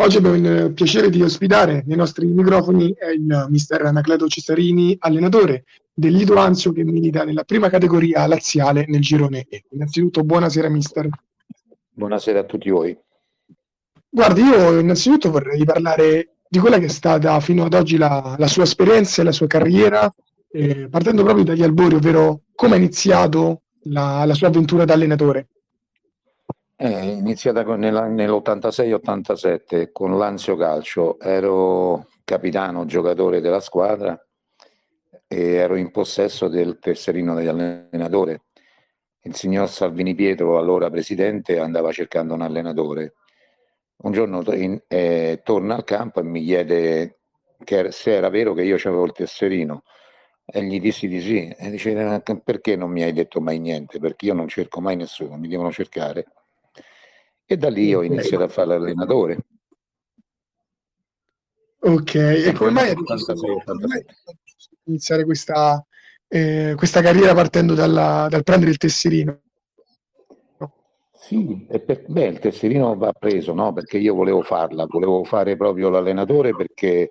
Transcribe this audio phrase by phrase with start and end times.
[0.00, 6.14] Oggi abbiamo il piacere di ospitare nei nostri microfoni il mister Anacleto Cesarini, allenatore del
[6.14, 9.64] Lido Anzio che milita nella prima categoria laziale nel girone E.
[9.72, 11.06] Innanzitutto buonasera mister.
[11.90, 12.96] Buonasera a tutti voi.
[14.08, 18.48] Guardi, io innanzitutto vorrei parlare di quella che è stata fino ad oggi la, la
[18.48, 20.10] sua esperienza e la sua carriera,
[20.50, 25.48] eh, partendo proprio dagli albori, ovvero come ha iniziato la, la sua avventura da allenatore.
[26.80, 34.18] È iniziata nell'86-87 con l'Anzio Calcio, ero capitano, giocatore della squadra
[35.28, 38.44] e ero in possesso del tesserino dell'allenatore.
[39.20, 43.12] Il signor Salvini Pietro, allora presidente, andava cercando un allenatore.
[43.96, 47.18] Un giorno in, eh, torna al campo e mi chiede
[47.62, 49.82] che, se era vero che io avevo il tesserino.
[50.46, 51.46] E gli dissi di sì.
[51.46, 53.98] E dice perché non mi hai detto mai niente?
[53.98, 56.24] Perché io non cerco mai nessuno mi devono cercare
[57.52, 59.38] e da lì ho iniziato a fare l'allenatore.
[61.80, 62.96] Ok, e come mai hai
[64.84, 65.84] iniziare questa,
[66.28, 69.40] eh, questa carriera partendo dalla, dal prendere il tesserino?
[71.12, 73.72] Sì, per, beh, il tesserino va preso, no?
[73.72, 77.10] Perché io volevo farla, volevo fare proprio l'allenatore perché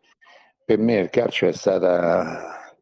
[0.63, 2.73] per me il calcio è stata,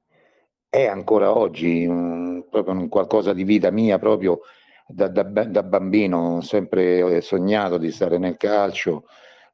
[0.69, 4.41] è ancora oggi un, proprio un qualcosa di vita mia proprio
[4.87, 9.05] da, da, da, bambino ho sempre sognato di stare nel calcio,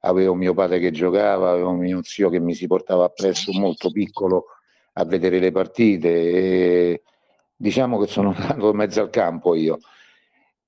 [0.02, 4.46] avevo mio padre che giocava, avevo mio zio che mi si portava appresso molto piccolo
[4.94, 7.02] a vedere le partite e
[7.56, 9.80] diciamo che sono andato in mezzo al campo io.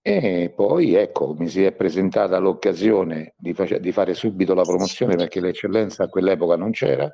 [0.02, 5.16] E poi ecco, mi si è presentata l'occasione di, face- di fare subito la promozione
[5.16, 7.12] perché l'eccellenza a quell'epoca non c'era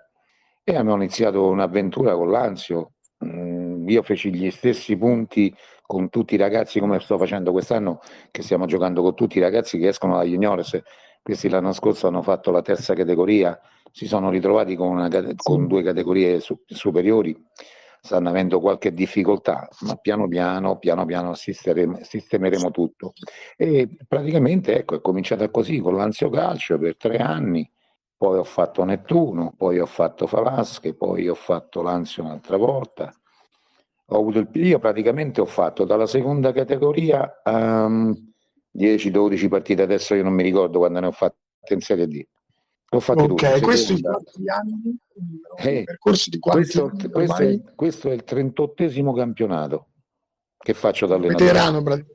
[0.63, 2.93] e abbiamo iniziato un'avventura con l'Anzio.
[3.25, 5.53] Mm, io feci gli stessi punti
[5.91, 7.99] con tutti i ragazzi come sto facendo quest'anno,
[8.31, 10.81] che stiamo giocando con tutti i ragazzi che escono da juniores,
[11.21, 13.59] questi l'anno scorso hanno fatto la terza categoria,
[13.91, 17.37] si sono ritrovati con, una, con due categorie su, superiori,
[17.99, 23.11] stanno avendo qualche difficoltà, ma piano piano, piano piano sistemeremo tutto.
[23.57, 27.69] E praticamente ecco, è cominciata così con l'Anzio Calcio per tre anni,
[28.15, 33.13] poi ho fatto Nettuno, poi ho fatto Falasche, poi ho fatto l'Anzio un'altra volta,
[34.13, 38.13] ho avuto il, io praticamente ho fatto dalla seconda categoria um,
[38.77, 41.37] 10-12 partite, adesso io non mi ricordo quando ne ho fatte
[41.69, 42.21] in Serie D.
[42.93, 44.97] Ho fatto ok, questo in quanti anni?
[45.55, 49.87] Eh, percorso di quanti questo, anni questo, è, questo, è, il 38 campionato
[50.57, 51.45] che faccio da allenatore.
[51.45, 52.05] Veterano.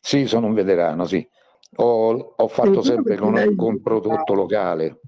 [0.00, 1.26] Sì, sono un veterano, sì.
[1.76, 5.00] Ho, ho fatto sempre con, con prodotto locale.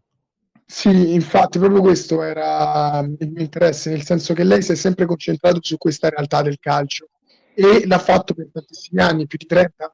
[0.70, 5.04] Sì, infatti proprio questo era il mio interesse, nel senso che lei si è sempre
[5.04, 7.08] concentrato su questa realtà del calcio
[7.54, 9.92] e l'ha fatto per tantissimi anni, più di 30.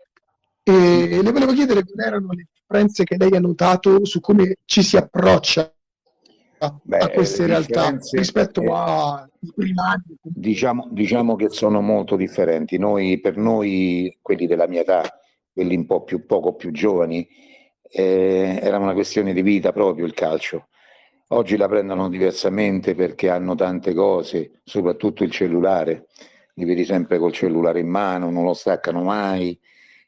[0.62, 4.82] E le volevo chiedere quali erano le differenze che lei ha notato su come ci
[4.82, 5.74] si approccia
[6.58, 10.18] a, Beh, a queste realtà rispetto eh, ai primi anni.
[10.20, 12.76] Diciamo, diciamo che sono molto differenti.
[12.76, 15.02] Noi, per noi, quelli della mia età,
[15.54, 17.26] quelli un po' più poco più giovani,
[17.90, 20.68] eh, era una questione di vita proprio il calcio.
[21.30, 26.06] Oggi la prendono diversamente perché hanno tante cose, soprattutto il cellulare,
[26.54, 29.58] li vedi sempre col cellulare in mano, non lo staccano mai.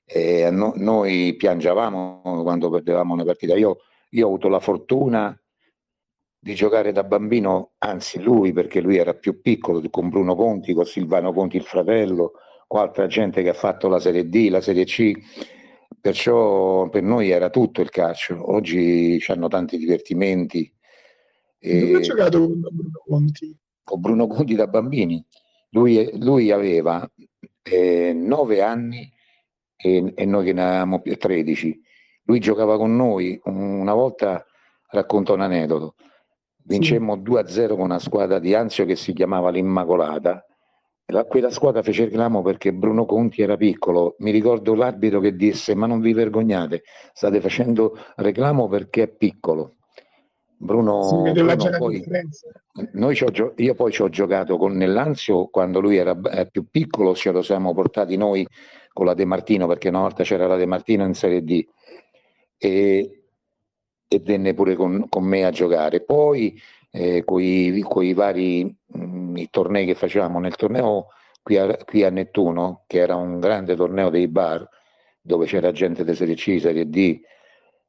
[0.04, 3.56] Eh, no, noi piangevamo quando perdevamo una partita.
[3.56, 3.78] Io,
[4.10, 5.36] io ho avuto la fortuna
[6.40, 10.86] di giocare da bambino, anzi lui perché lui era più piccolo, con Bruno Conti, con
[10.86, 12.32] Silvano Conti il fratello,
[12.66, 15.12] con altra gente che ha fatto la Serie D, la Serie C
[16.00, 18.52] Perciò per noi era tutto il calcio.
[18.52, 20.72] Oggi hanno tanti divertimenti.
[21.58, 21.80] E...
[21.80, 23.56] Dove ha giocato con Bruno Conti?
[23.82, 25.24] Con Bruno Conti da bambini.
[25.70, 27.08] Lui, lui aveva
[27.62, 29.12] eh, 9 anni
[29.76, 31.80] e, e, noi che ne avevamo 13.
[32.24, 33.40] Lui giocava con noi.
[33.44, 34.44] Una volta
[34.90, 35.94] racconta un aneddoto.
[36.64, 37.30] Vincemmo sì.
[37.30, 40.44] 2-0 con una squadra di Anzio che si chiamava l'Immacolata
[41.10, 44.16] la, quella squadra fece reclamo perché Bruno Conti era piccolo.
[44.18, 46.82] Mi ricordo l'arbitro che disse: Ma non vi vergognate,
[47.12, 49.76] state facendo reclamo perché è piccolo.
[50.60, 52.04] Bruno, Bruno poi,
[53.22, 56.16] ho, io poi ci ho giocato con nell'Anzio quando lui era
[56.50, 58.44] più piccolo, ce lo siamo portati noi
[58.92, 61.64] con la De Martino perché una volta c'era la De Martino in Serie D
[62.58, 63.22] e,
[64.08, 66.02] e venne pure con, con, me a giocare.
[66.02, 66.60] Poi
[66.98, 71.08] eh, con i vari mh, mm, i tornei che facevamo nel torneo
[71.42, 74.68] qui a, qui a, Nettuno, che era un grande torneo dei bar,
[75.20, 77.20] dove c'era gente di Serie C, Serie D,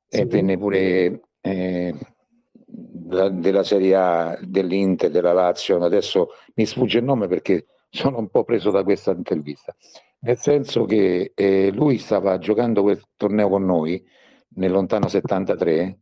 [0.08, 1.96] e venne pure eh,
[3.10, 8.30] la, della Serie A, dell'Inter, della Lazio, adesso mi sfugge il nome perché sono un
[8.30, 9.76] po' preso da questa intervista,
[10.20, 14.02] nel senso che eh, lui stava giocando quel torneo con noi
[14.56, 16.00] nel lontano 73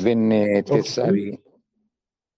[0.00, 1.38] venne Tessari,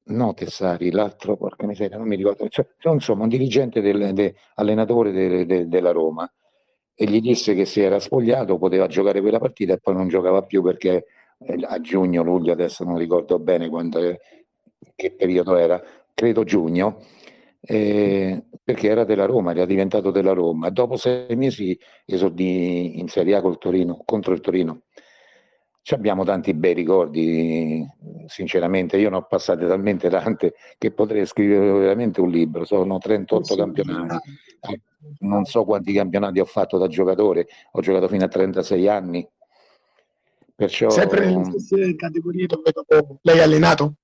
[0.09, 5.13] no Tessari, l'altro, porca miseria, non mi ricordo, cioè, insomma un dirigente del, de, allenatore
[5.13, 6.31] de, de, della Roma
[6.95, 10.43] e gli disse che si era spogliato, poteva giocare quella partita e poi non giocava
[10.43, 11.05] più perché
[11.39, 14.01] eh, a giugno, luglio, adesso non ricordo bene quando,
[14.95, 15.81] che periodo era,
[16.15, 17.01] credo giugno,
[17.61, 20.71] eh, perché era della Roma, era diventato della Roma.
[20.71, 24.83] Dopo sei mesi esordì in Serie A col Torino, contro il Torino.
[25.89, 27.83] Ci abbiamo tanti bei ricordi,
[28.27, 28.99] sinceramente.
[28.99, 32.67] Io ne ho passate talmente tante che potrei scrivere veramente un libro.
[32.67, 34.19] Sono 38 campionati.
[35.21, 37.47] Non so quanti campionati ho fatto da giocatore.
[37.73, 39.27] Ho giocato fino a 36 anni.
[40.55, 40.91] Perciò...
[40.91, 42.71] Sempre nelle stesse categorie dove
[43.23, 43.95] lei ha allenato?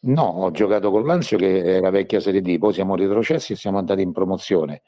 [0.00, 3.78] No, ho giocato con l'Anzio che era vecchia Serie D, poi siamo retrocessi e siamo
[3.78, 4.82] andati in promozione.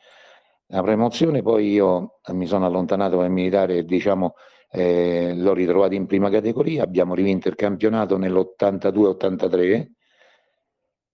[0.72, 4.34] La promozione poi io mi sono allontanato dal militare, diciamo,
[4.72, 9.86] eh, l'ho ritrovato in prima categoria, abbiamo rivinto il campionato nell'82-83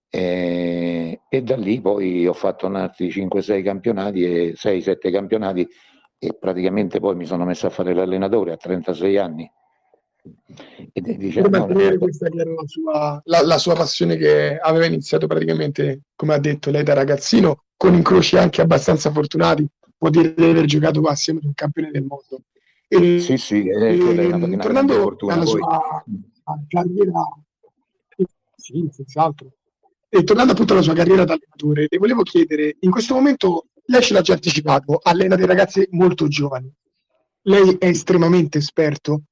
[0.09, 5.67] eh, e da lì poi ho fatto altri 5-6 campionati e 6-7 campionati
[6.19, 9.51] e praticamente poi mi sono messo a fare l'allenatore a 36 anni.
[10.93, 14.87] E diciamo, per mantenere questa che era la sua, la, la sua passione che aveva
[14.87, 19.67] iniziato praticamente, come ha detto lei da ragazzino, con incroci anche abbastanza fortunati,
[19.97, 22.41] può dire di aver giocato assieme ad un campione del mondo.
[22.89, 25.53] E, sì, sì, e, e, tornando fortuna, alla poi.
[25.53, 26.05] sua
[26.69, 27.21] carriera,
[28.57, 29.53] sì, senz'altro.
[30.09, 34.03] E tornando appunto alla sua carriera da allenatore, le volevo chiedere, in questo momento lei
[34.03, 36.73] ce l'ha già anticipato, allena dei ragazzi molto giovani.
[37.43, 39.23] Lei è estremamente esperto.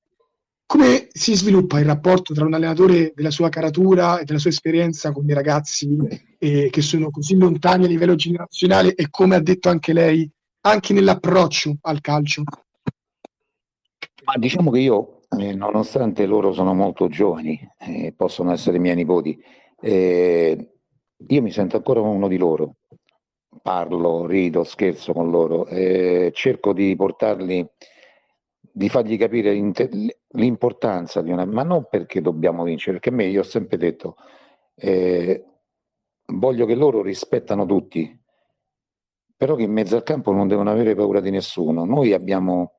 [0.66, 5.12] Come si sviluppa il rapporto tra un allenatore della sua caratura e della sua esperienza
[5.12, 5.96] con dei ragazzi
[6.38, 10.28] eh, che sono così lontani a livello generazionale e come ha detto anche lei,
[10.62, 12.44] anche nell'approccio al calcio?
[14.25, 19.38] Ma diciamo che io, eh, nonostante loro sono molto giovani, eh, possono essere miei nipoti,
[19.81, 20.73] eh,
[21.17, 22.76] io mi sento ancora uno di loro.
[23.62, 25.67] Parlo, rido, scherzo con loro,
[26.32, 27.67] cerco di portarli,
[28.61, 29.53] di fargli capire
[30.32, 34.17] l'importanza di una, ma non perché dobbiamo vincere, perché a me io ho sempre detto,
[34.75, 35.44] eh,
[36.26, 38.21] voglio che loro rispettano tutti,
[39.37, 41.85] però che in mezzo al campo non devono avere paura di nessuno.
[41.85, 42.75] Noi abbiamo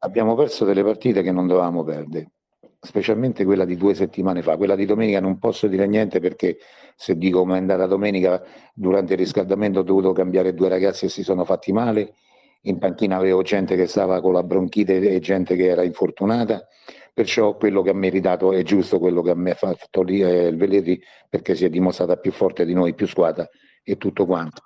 [0.00, 2.32] abbiamo perso delle partite che non dovevamo perdere,
[2.80, 4.56] specialmente quella di due settimane fa.
[4.56, 6.58] Quella di domenica non posso dire niente perché
[6.96, 8.42] se dico come è andata domenica,
[8.74, 12.14] durante il riscaldamento ho dovuto cambiare due ragazzi che si sono fatti male,
[12.62, 16.66] in panchina avevo gente che stava con la bronchite e gente che era infortunata,
[17.12, 20.44] perciò quello che ha meritato è giusto quello che a me ha fatto lì è
[20.44, 23.48] il Veleri perché si è dimostrata più forte di noi, più squadra
[23.82, 24.62] e tutto quanto.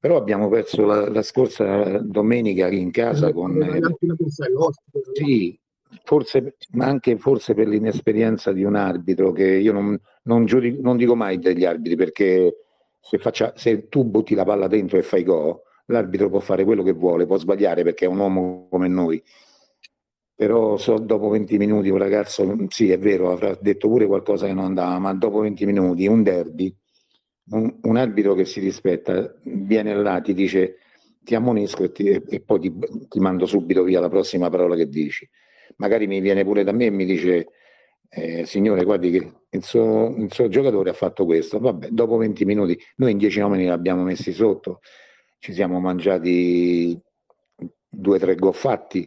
[0.00, 3.60] Però abbiamo perso la, la scorsa domenica in casa con...
[3.60, 3.80] Eh,
[5.12, 5.58] sì,
[6.04, 10.96] forse, ma anche forse per l'inesperienza di un arbitro che io non, non, giudico, non
[10.96, 12.56] dico mai degli arbitri perché
[13.00, 16.84] se, faccia, se, tu butti la palla dentro e fai go, l'arbitro può fare quello
[16.84, 19.20] che vuole, può sbagliare perché è un uomo come noi.
[20.34, 24.52] Però so, dopo 20 minuti un ragazzo, sì è vero, avrà detto pure qualcosa che
[24.52, 26.72] non andava, ma dopo 20 minuti un derby
[27.50, 30.78] un, un, arbitro che si rispetta viene là, ti dice
[31.22, 32.74] ti ammonisco e, ti, e poi ti,
[33.08, 35.28] ti, mando subito via la prossima parola che dici.
[35.76, 37.48] Magari mi viene pure da me e mi dice
[38.10, 42.44] eh, signore guardi che il suo, il suo, giocatore ha fatto questo, vabbè dopo 20
[42.44, 44.80] minuti noi in 10 uomini l'abbiamo messi sotto,
[45.38, 46.98] ci siamo mangiati
[47.88, 49.06] due o tre goffatti,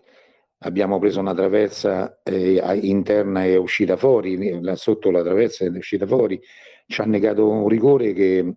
[0.60, 6.40] abbiamo preso una traversa eh, interna e uscita fuori, sotto la traversa è uscita fuori,
[6.92, 8.56] ci ha negato un rigore che,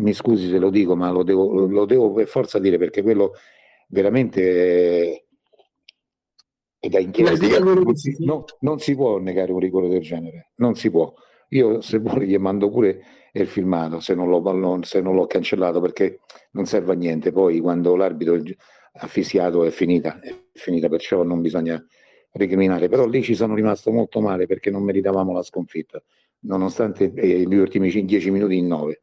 [0.00, 3.32] mi scusi se lo dico, ma lo devo, lo devo per forza dire perché quello
[3.88, 5.26] veramente
[6.78, 7.58] è da inchiesta.
[7.58, 11.12] Non si, no, non si può negare un rigore del genere, non si può.
[11.50, 15.80] Io se vuole gli mando pure il filmato se non, l'ho, se non l'ho cancellato
[15.80, 16.20] perché
[16.52, 17.32] non serve a niente.
[17.32, 18.40] Poi quando l'arbitro
[18.92, 21.84] ha fischiato è finita, è finita, perciò non bisogna
[22.32, 22.88] recriminare.
[22.88, 26.02] Però lì ci sono rimasto molto male perché non meritavamo la sconfitta
[26.40, 29.02] nonostante eh, gli ultimi 10 minuti in 9.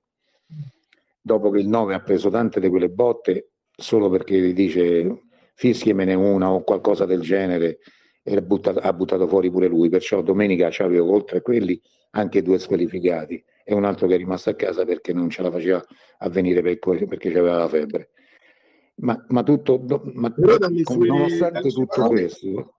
[1.21, 6.13] Dopo che il 9 ha preso tante di quelle botte, solo perché gli dice fischiemene
[6.13, 7.79] una o qualcosa del genere,
[8.23, 9.89] e buttato, ha buttato fuori pure lui.
[9.89, 11.79] Perciò domenica c'avevo oltre a quelli
[12.11, 15.51] anche due squalificati e un altro che è rimasto a casa perché non ce la
[15.51, 15.83] faceva
[16.19, 18.09] a venire per, perché aveva la febbre.
[18.99, 22.76] Ma, ma tutto, ma, nonostante tutto questo,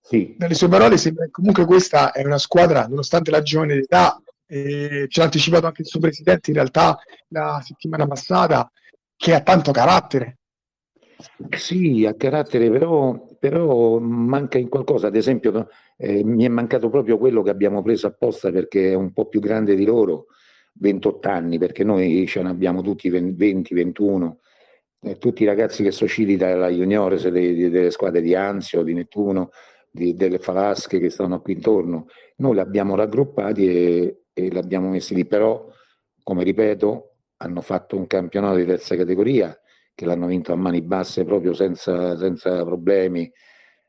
[0.00, 0.34] sì.
[0.36, 5.06] Dalle sue parole sembra che comunque questa è una squadra, nonostante la giovane età, eh,
[5.08, 8.70] ce l'ha anticipato anche il suo presidente in realtà la settimana passata,
[9.16, 10.38] che ha tanto carattere.
[11.56, 15.08] Sì, ha carattere, però, però manca in qualcosa.
[15.08, 15.68] Ad esempio,
[16.00, 19.40] Eh, mi è mancato proprio quello che abbiamo preso apposta perché è un po' più
[19.40, 20.26] grande di loro,
[20.74, 24.38] 28 anni, perché noi ce ne abbiamo tutti 20, 21,
[25.02, 28.94] eh, tutti i ragazzi che sono usciti dalla juniores delle, delle squadre di Anzio, di
[28.94, 29.50] Nettuno,
[29.90, 34.88] di, delle Falasche che stanno qui intorno, noi li abbiamo raggruppati e, e li abbiamo
[34.90, 35.66] messi lì, però
[36.22, 39.58] come ripeto hanno fatto un campionato di terza categoria
[39.94, 43.30] che l'hanno vinto a mani basse proprio senza, senza problemi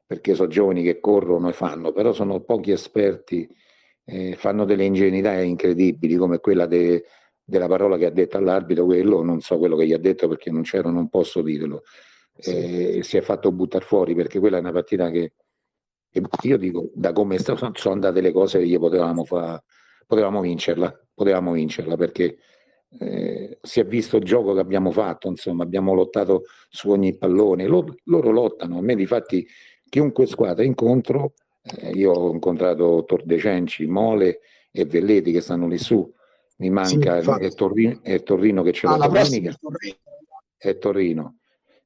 [0.05, 3.47] perché sono giovani che corrono e fanno, però sono pochi esperti,
[4.05, 7.05] eh, fanno delle ingenuità incredibili come quella de,
[7.43, 10.49] della parola che ha detto all'arbitro, quello non so quello che gli ha detto perché
[10.49, 11.83] non c'ero, non posso dirlo,
[12.35, 12.97] sì.
[12.97, 15.33] eh, si è fatto buttare fuori perché quella è una partita che,
[16.11, 19.61] che io dico, da come sono andate le cose, gli potevamo, fa,
[20.05, 22.37] potevamo vincerla, potevamo vincerla perché
[22.99, 27.67] eh, si è visto il gioco che abbiamo fatto, insomma, abbiamo lottato su ogni pallone,
[27.67, 29.45] loro, loro lottano, a me di fatti
[29.87, 34.39] chiunque squadra incontro, eh, io ho incontrato Tordecenci, Mole
[34.71, 36.11] e Velletti che stanno lì su,
[36.57, 39.55] mi manca sì, è, Torrino, è Torrino che c'è ah, la domenica,
[40.57, 41.38] è Torrino.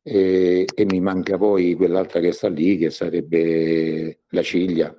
[0.06, 4.94] E, e, mi manca poi quell'altra che sta lì, che sarebbe la Ciglia.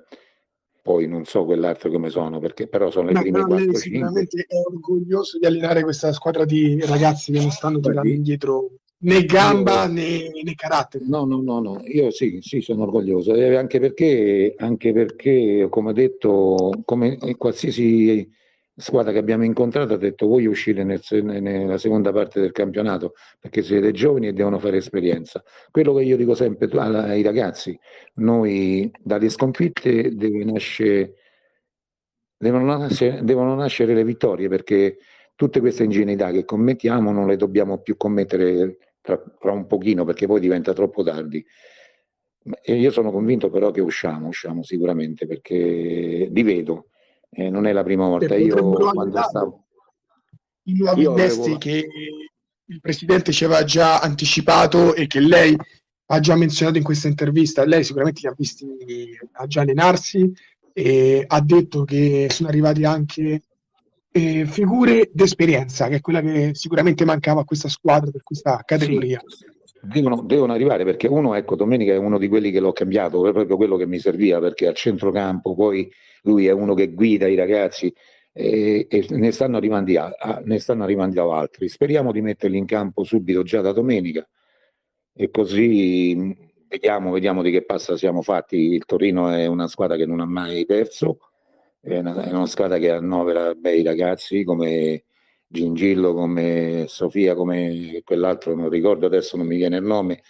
[0.81, 4.55] Poi non so quell'altro come sono, perché però sono le no, prime 4 Sicuramente è
[4.67, 10.29] orgoglioso di allenare questa squadra di ragazzi che non stanno tirando indietro né gamba né,
[10.43, 11.05] né, carattere.
[11.07, 16.71] No, no, no, no, io sì, sì, sono orgoglioso, anche perché, anche perché, come detto,
[16.83, 18.27] come qualsiasi
[18.77, 23.61] squadra che abbiamo incontrato ha detto voglio uscire nel, nella seconda parte del campionato perché
[23.61, 25.43] siete giovani e devono fare esperienza.
[25.71, 27.77] Quello che io dico sempre ai ragazzi,
[28.15, 30.11] noi dalle sconfitte
[30.43, 31.13] nascere,
[32.37, 34.97] devono, nascere, devono nascere le vittorie perché
[35.35, 40.27] tutte queste ingenuità che commettiamo non le dobbiamo più commettere tra, tra un pochino perché
[40.27, 41.45] poi diventa troppo tardi.
[42.61, 46.89] E io sono convinto però che usciamo, usciamo sicuramente perché li vedo,
[47.35, 48.35] eh, non è la prima volta.
[48.35, 49.65] Io quando stavo...
[50.67, 51.57] I nuovi io innesti avevo...
[51.57, 51.87] che
[52.67, 55.55] il Presidente ci aveva già anticipato e che lei
[56.07, 58.65] ha già menzionato in questa intervista, lei sicuramente li ha visti
[59.33, 60.31] a già allenarsi
[60.73, 63.41] e ha detto che sono arrivati anche
[64.11, 69.21] eh, figure d'esperienza, che è quella che sicuramente mancava a questa squadra per questa categoria.
[69.25, 69.45] Sì,
[69.85, 73.31] devono, devono, arrivare perché uno, ecco, Domenica è uno di quelli che l'ho cambiato, è
[73.31, 75.91] proprio quello che mi serviva perché al centrocampo poi
[76.23, 77.93] lui è uno che guida i ragazzi
[78.33, 81.69] e, e ne, stanno a, ne stanno arrivando altri.
[81.69, 84.27] Speriamo di metterli in campo subito già da domenica
[85.13, 86.35] e così
[86.67, 88.57] vediamo, vediamo di che passa siamo fatti.
[88.57, 91.19] Il Torino è una squadra che non ha mai perso
[91.85, 95.03] è una, è una squadra che annovera bei ragazzi come
[95.55, 100.21] Gingillo, come Sofia, come quell'altro, non ricordo adesso, non mi viene il nome,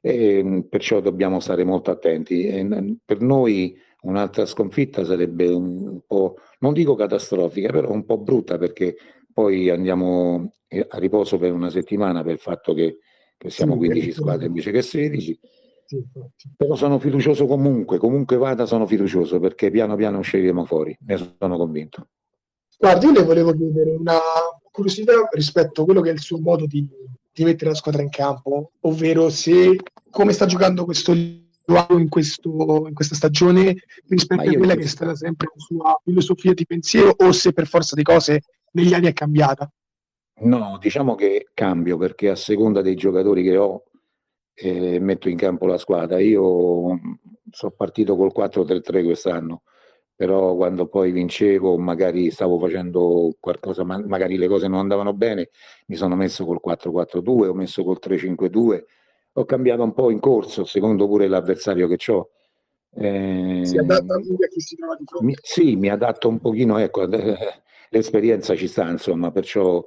[0.00, 2.46] e perciò dobbiamo stare molto attenti.
[2.46, 8.56] E per noi un'altra sconfitta sarebbe un po', non dico catastrofica, però un po' brutta
[8.56, 8.96] perché
[9.32, 10.52] poi andiamo
[10.88, 12.98] a riposo per una settimana per il fatto che,
[13.36, 15.40] che siamo sì, 15 squadre invece che 16
[16.56, 21.56] però sono fiducioso comunque, comunque vada sono fiducioso perché piano piano usciremo fuori, ne sono
[21.56, 22.08] convinto.
[22.78, 24.18] Guardi, io le volevo chiedere una
[24.70, 26.86] curiosità rispetto a quello che è il suo modo di,
[27.32, 29.76] di mettere la squadra in campo, ovvero se
[30.10, 33.76] come sta giocando questo in, questo, in questa stagione
[34.08, 37.66] rispetto a quella che è stata sempre la sua filosofia di pensiero o se per
[37.66, 38.40] forza di cose
[38.72, 39.70] negli anni è cambiata.
[40.42, 43.84] No, diciamo che cambio perché a seconda dei giocatori che ho
[44.62, 46.20] e metto in campo la squadra.
[46.20, 46.98] Io
[47.50, 49.62] sono partito col 4-3-3 quest'anno,
[50.20, 55.48] però quando poi vincevo, magari stavo facendo qualcosa, ma magari le cose non andavano bene,
[55.86, 58.84] mi sono messo col 4-4-2, ho messo col 3-5-2,
[59.32, 62.28] ho cambiato un po' in corso, secondo pure l'avversario che ho.
[62.92, 65.24] Eh, si adatta anche a chi si trova di fronte?
[65.24, 67.06] Mi, sì, mi adatto un pochino, ecco,
[67.88, 69.82] l'esperienza ci sta, insomma, perciò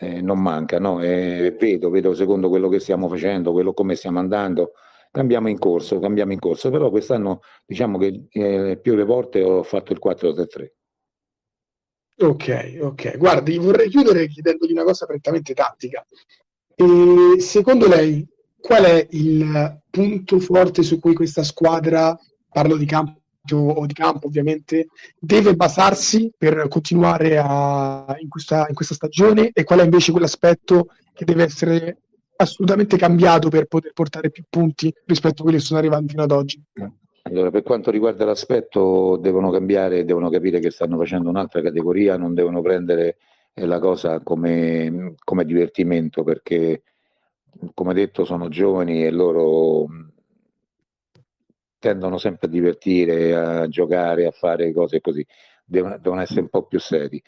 [0.00, 1.00] eh, non manca, no?
[1.00, 4.72] eh, vedo, vedo secondo quello che stiamo facendo, quello come stiamo andando,
[5.12, 9.62] cambiamo in corso, cambiamo in corso, però quest'anno diciamo che eh, più le volte ho
[9.62, 10.66] fatto il 4-3-3.
[12.18, 13.18] Ok, ok.
[13.18, 16.04] Guardi, vorrei chiudere chiedendogli una cosa prettamente tattica.
[16.74, 18.26] E secondo lei,
[18.60, 22.16] qual è il punto forte su cui questa squadra,
[22.48, 24.88] parlo di campo o di campo ovviamente,
[25.18, 30.86] deve basarsi per continuare a, in, questa, in questa stagione e qual è invece quell'aspetto
[31.12, 32.02] che deve essere
[32.36, 36.30] assolutamente cambiato per poter portare più punti rispetto a quelli che sono arrivati fino ad
[36.30, 36.62] oggi?
[37.24, 42.34] Allora, per quanto riguarda l'aspetto, devono cambiare, devono capire che stanno facendo un'altra categoria, non
[42.34, 43.16] devono prendere
[43.54, 46.82] eh, la cosa come, come divertimento, perché
[47.74, 49.86] come detto sono giovani e loro
[51.78, 55.24] tendono sempre a divertire, a giocare, a fare cose così,
[55.64, 57.22] devono, devono essere un po' più seri.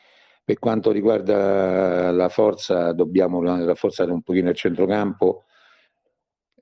[0.45, 5.45] Per quanto riguarda la forza, dobbiamo rafforzare un pochino il centrocampo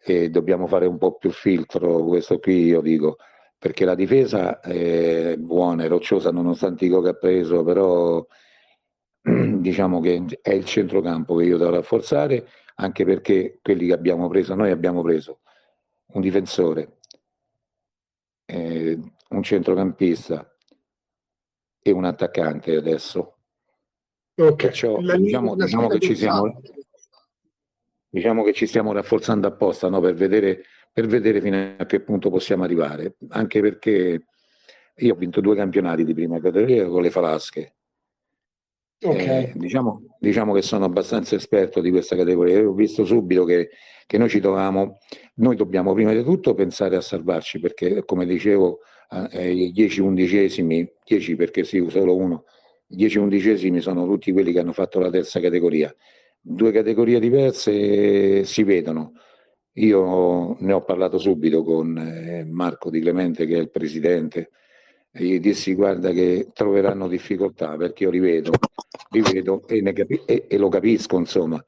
[0.05, 3.17] e dobbiamo fare un po' più filtro, questo qui io dico,
[3.59, 8.25] perché la difesa è buona, è rocciosa nonostante i gol che ha preso, però
[9.23, 12.47] diciamo che è il centrocampo che io devo rafforzare,
[12.77, 15.41] anche perché quelli che abbiamo preso, noi abbiamo preso
[16.15, 16.99] un difensore,
[18.47, 18.99] eh,
[19.29, 20.57] un centrocampista
[21.81, 23.42] e un attaccante adesso.
[24.35, 26.61] Ok, Perciò, diciamo, diciamo che ci siamo,
[28.09, 30.01] diciamo che ci stiamo rafforzando apposta no?
[30.01, 34.25] per, vedere, per vedere fino a che punto possiamo arrivare, anche perché
[34.95, 37.75] io ho vinto due campionati di prima categoria con le Falasche.
[39.05, 39.45] Okay.
[39.45, 42.61] Eh, diciamo, diciamo, che sono abbastanza esperto di questa categoria.
[42.61, 43.71] Io ho visto subito che,
[44.07, 44.99] che noi ci dovevamo,
[45.37, 48.79] noi dobbiamo prima di tutto pensare a salvarci perché, come dicevo,
[49.33, 52.45] eh, i 10 undicesimi, 10 perché sì, solo uno,
[52.93, 55.95] 10 undicesimi sono tutti quelli che hanno fatto la terza categoria.
[56.41, 59.15] Due categorie diverse si vedono.
[59.77, 64.51] Io ne ho parlato subito con eh, Marco Di Clemente, che è il presidente,
[65.11, 68.53] e gli dissi guarda che troveranno difficoltà perché io rivedo,
[69.11, 71.65] rivedo e, capi- e, e lo capisco insomma.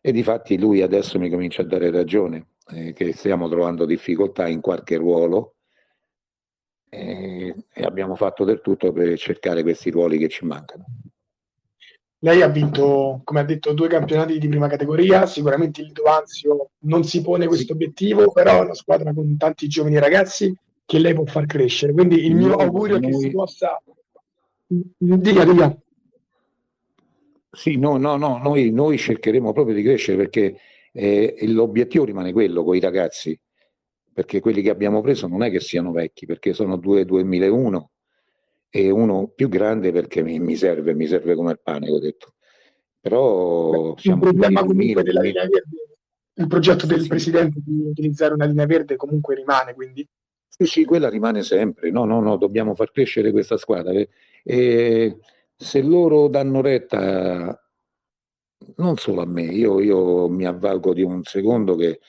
[0.00, 4.46] E di fatti lui adesso mi comincia a dare ragione, eh, che stiamo trovando difficoltà
[4.46, 5.56] in qualche ruolo
[6.94, 10.84] e, e abbiamo fatto del tutto per cercare questi ruoli che ci mancano.
[12.18, 17.02] Lei ha vinto, come ha detto, due campionati di prima categoria, sicuramente il Dovanzio non
[17.02, 21.24] si pone questo obiettivo, però è una squadra con tanti giovani ragazzi che lei può
[21.24, 21.92] far crescere.
[21.92, 23.82] Quindi il mio augurio è che si possa...
[24.66, 25.76] Dica, dica.
[27.50, 30.58] Sì, no, no, no, noi, noi cercheremo proprio di crescere perché
[30.92, 33.38] eh, l'obiettivo rimane quello con i ragazzi,
[34.12, 37.90] perché quelli che abbiamo preso non è che siano vecchi, perché sono due 2001
[38.68, 42.34] e uno più grande perché mi, mi serve, mi serve come il pane, ho detto.
[43.00, 45.96] Però il problema comunque della linea verde,
[46.34, 47.08] il progetto del sì.
[47.08, 50.08] presidente di utilizzare una linea verde comunque rimane, quindi
[50.54, 51.90] sì, sì, quella rimane sempre.
[51.90, 53.92] No, no, no, dobbiamo far crescere questa squadra.
[54.44, 55.18] E
[55.56, 57.58] se loro danno retta,
[58.76, 62.00] non solo a me, io, io mi avvalgo di un secondo che,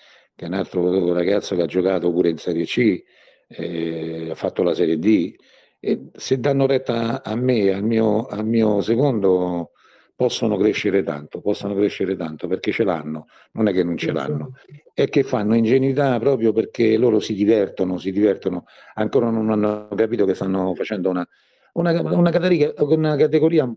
[0.43, 3.03] che, è un altro ragazzo che ha giocato pure in Serie C,
[3.47, 5.33] eh, ha fatto la Serie D.
[5.79, 9.71] E se danno retta a me, al mio, al mio secondo,
[10.15, 14.53] possono crescere tanto, possono crescere tanto perché ce l'hanno, non è che non ce l'hanno,
[14.93, 20.25] e che fanno ingenuità proprio perché loro si divertono, si divertono, ancora non hanno capito
[20.25, 21.27] che stanno facendo una,
[21.73, 23.69] una, una, categoria, una categoria,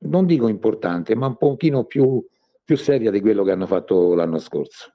[0.00, 2.22] non dico importante, ma un pochino più,
[2.62, 4.93] più seria di quello che hanno fatto l'anno scorso.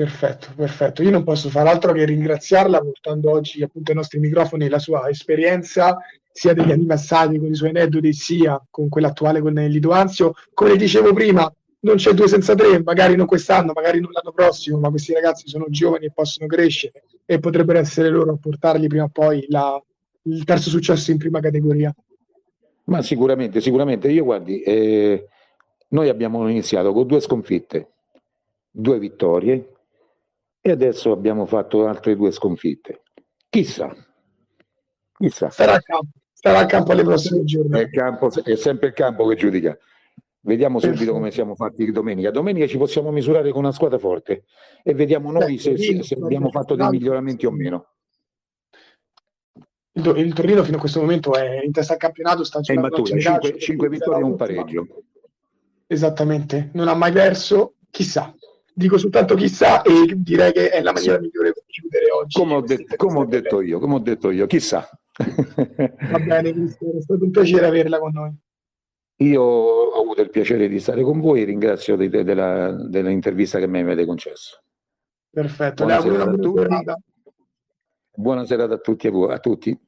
[0.00, 1.02] Perfetto, perfetto.
[1.02, 5.10] Io non posso fare altro che ringraziarla portando oggi appunto ai nostri microfoni la sua
[5.10, 5.98] esperienza
[6.32, 10.32] sia degli anniversari con i suoi aneddoti sia con quell'attuale con il Lidoanzio.
[10.54, 14.78] Come dicevo prima, non c'è due senza tre, magari non quest'anno, magari non l'anno prossimo,
[14.78, 19.04] ma questi ragazzi sono giovani e possono crescere e potrebbero essere loro a portarli prima
[19.04, 19.78] o poi la,
[20.22, 21.94] il terzo successo in prima categoria.
[22.84, 24.10] Ma sicuramente, sicuramente.
[24.10, 25.28] Io guardi, eh,
[25.88, 27.88] noi abbiamo iniziato con due sconfitte,
[28.70, 29.69] due vittorie
[30.60, 33.02] e adesso abbiamo fatto altre due sconfitte.
[33.48, 33.94] Chissà,
[35.18, 35.50] chissà.
[35.50, 37.88] Sarà a campo, sarà a campo alle prossime giornate.
[37.90, 39.76] È, è sempre il campo che giudica.
[40.42, 42.30] Vediamo subito come siamo fatti domenica.
[42.30, 44.44] Domenica ci possiamo misurare con una squadra forte
[44.82, 47.86] e vediamo noi se, se abbiamo fatto dei miglioramenti o meno.
[49.92, 53.58] Il, il, Torino fino a questo momento è in testa al campionato, sta giocando 5,
[53.58, 54.86] 5 vittorie e un pareggio.
[55.86, 58.32] Esattamente, non ha mai perso, chissà.
[58.72, 61.22] Dico soltanto chissà e direi che è la maniera sì.
[61.22, 62.38] migliore per chiudere oggi.
[62.38, 64.88] Come ho, de- come ho detto io, come ho detto io, chissà.
[65.18, 68.32] Va bene, Cristiano, è stato un piacere averla con noi.
[69.16, 73.58] Io ho avuto il piacere di stare con voi e ringrazio de- de- della, dell'intervista
[73.58, 74.62] che mi avete concesso.
[75.30, 76.94] Perfetto, buona serata a tutti.
[78.12, 79.78] Buona serata a tutti, a, voi, a tutti.